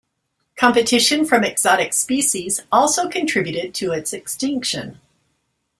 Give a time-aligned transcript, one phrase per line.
[0.55, 4.99] Competition from exotic species also contributed to its extinction.